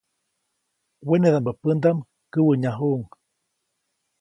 [1.07, 1.99] Wenedaʼmbä pändaʼm
[2.33, 3.01] käwäʼnyajuʼuŋ.